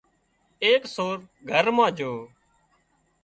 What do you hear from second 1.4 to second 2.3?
گھر مان جھو